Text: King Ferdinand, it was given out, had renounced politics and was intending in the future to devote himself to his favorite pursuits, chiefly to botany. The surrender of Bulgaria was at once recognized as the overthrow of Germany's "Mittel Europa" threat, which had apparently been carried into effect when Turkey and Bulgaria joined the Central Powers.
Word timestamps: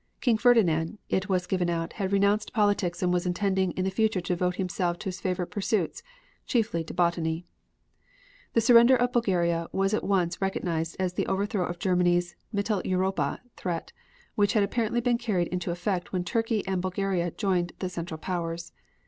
King 0.19 0.39
Ferdinand, 0.39 0.97
it 1.09 1.29
was 1.29 1.45
given 1.45 1.69
out, 1.69 1.93
had 1.93 2.11
renounced 2.11 2.53
politics 2.53 3.03
and 3.03 3.13
was 3.13 3.27
intending 3.27 3.71
in 3.73 3.85
the 3.85 3.91
future 3.91 4.19
to 4.19 4.33
devote 4.33 4.55
himself 4.55 4.97
to 4.97 5.09
his 5.09 5.19
favorite 5.21 5.51
pursuits, 5.51 6.01
chiefly 6.47 6.83
to 6.85 6.91
botany. 6.95 7.45
The 8.53 8.61
surrender 8.61 8.95
of 8.95 9.11
Bulgaria 9.11 9.67
was 9.71 9.93
at 9.93 10.03
once 10.03 10.41
recognized 10.41 10.95
as 10.97 11.13
the 11.13 11.27
overthrow 11.27 11.67
of 11.67 11.77
Germany's 11.77 12.35
"Mittel 12.51 12.83
Europa" 12.83 13.41
threat, 13.55 13.91
which 14.33 14.53
had 14.53 14.63
apparently 14.63 15.01
been 15.01 15.19
carried 15.19 15.49
into 15.49 15.69
effect 15.69 16.11
when 16.11 16.23
Turkey 16.23 16.65
and 16.67 16.81
Bulgaria 16.81 17.29
joined 17.29 17.73
the 17.77 17.87
Central 17.87 18.17
Powers. 18.17 18.71